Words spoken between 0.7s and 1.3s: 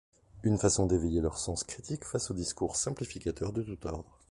d’éveiller